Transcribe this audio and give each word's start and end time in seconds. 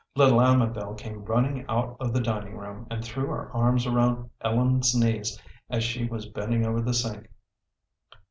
Little 0.15 0.41
Amabel 0.41 0.95
came 0.95 1.23
running 1.25 1.63
out 1.69 1.95
of 1.99 2.11
the 2.11 2.21
dining 2.21 2.57
room, 2.57 2.87
and 2.89 3.05
threw 3.05 3.27
her 3.27 3.51
arms 3.51 3.85
around 3.85 4.31
Ellen's 4.41 4.95
knees 4.95 5.39
as 5.69 5.83
she 5.83 6.05
was 6.05 6.25
bending 6.25 6.65
over 6.65 6.81
the 6.81 6.95
sink. 6.95 7.29